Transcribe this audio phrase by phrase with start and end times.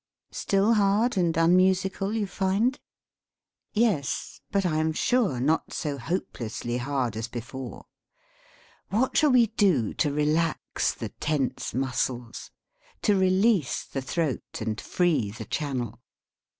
[0.31, 2.79] Still hard and unmusical you find?
[3.71, 7.85] Yes, but I am sure not so hopelessly hard as before.
[8.89, 12.49] What shall we do to relax the tense muscles,
[13.03, 15.99] to release the throat and free the channel